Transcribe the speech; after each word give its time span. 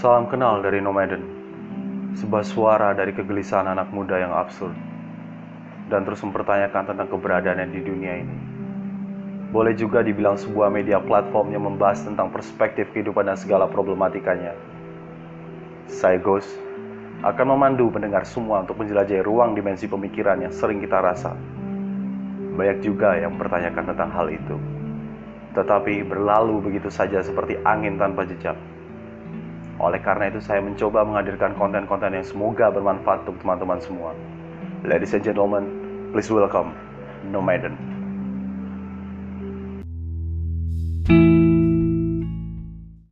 Salam 0.00 0.32
kenal 0.32 0.64
dari 0.64 0.80
Nomaden, 0.80 1.20
sebuah 2.16 2.40
suara 2.40 2.96
dari 2.96 3.12
kegelisahan 3.12 3.68
anak 3.68 3.92
muda 3.92 4.16
yang 4.16 4.32
absurd 4.32 4.72
dan 5.92 6.08
terus 6.08 6.24
mempertanyakan 6.24 6.88
tentang 6.88 7.04
keberadaannya 7.12 7.68
di 7.68 7.84
dunia 7.84 8.24
ini. 8.24 8.36
Boleh 9.52 9.76
juga 9.76 10.00
dibilang 10.00 10.40
sebuah 10.40 10.72
media 10.72 11.04
platform 11.04 11.52
yang 11.52 11.68
membahas 11.68 12.00
tentang 12.00 12.32
perspektif 12.32 12.88
kehidupan 12.96 13.28
dan 13.28 13.36
segala 13.36 13.68
problematikanya. 13.68 14.56
Saya 15.84 16.16
Ghost 16.16 16.48
akan 17.20 17.52
memandu 17.52 17.92
pendengar 17.92 18.24
semua 18.24 18.64
untuk 18.64 18.80
menjelajahi 18.80 19.20
ruang 19.20 19.52
dimensi 19.52 19.84
pemikiran 19.84 20.40
yang 20.40 20.54
sering 20.56 20.80
kita 20.80 20.96
rasa. 20.96 21.36
Banyak 22.56 22.80
juga 22.80 23.20
yang 23.20 23.36
mempertanyakan 23.36 23.84
tentang 23.92 24.08
hal 24.16 24.32
itu. 24.32 24.56
Tetapi 25.52 26.08
berlalu 26.08 26.72
begitu 26.72 26.88
saja 26.88 27.20
seperti 27.20 27.60
angin 27.68 28.00
tanpa 28.00 28.24
jejak. 28.24 28.56
Oleh 29.80 30.00
karena 30.04 30.28
itu 30.28 30.44
saya 30.44 30.60
mencoba 30.60 31.08
menghadirkan 31.08 31.56
konten-konten 31.56 32.12
yang 32.12 32.26
semoga 32.28 32.68
bermanfaat 32.68 33.24
untuk 33.24 33.40
teman-teman 33.40 33.80
semua. 33.80 34.12
Ladies 34.84 35.16
and 35.16 35.24
gentlemen, 35.24 35.64
please 36.12 36.28
welcome 36.28 36.76
Nomaden. 37.32 37.99